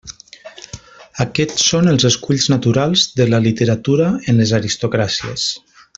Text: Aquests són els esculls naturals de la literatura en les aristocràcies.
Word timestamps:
Aquests 1.25 1.67
són 1.73 1.91
els 1.91 2.07
esculls 2.09 2.47
naturals 2.53 3.03
de 3.21 3.27
la 3.35 3.43
literatura 3.49 4.11
en 4.33 4.41
les 4.41 4.59
aristocràcies. 4.61 5.47